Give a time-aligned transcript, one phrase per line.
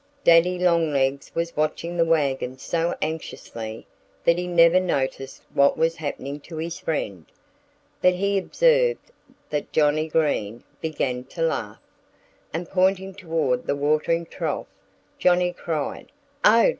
[0.23, 3.85] Daddy Longlegs was watching the wagon so anxiously
[4.23, 7.27] that he never noticed what was happening to his friend.
[8.01, 9.11] But he observed
[9.51, 11.79] that Johnnie Green began to laugh.
[12.51, 14.65] And pointing toward the watering trough
[15.19, 16.11] Johnnie cried,
[16.43, 16.69] "Oh!